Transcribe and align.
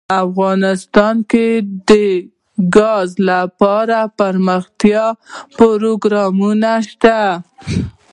افغانستان 0.25 1.15
کې 1.31 1.47
د 1.87 1.91
ګاز 2.75 3.09
لپاره 3.29 3.97
دپرمختیا 4.07 5.05
پروګرامونه 5.57 6.71
شته. 6.89 7.19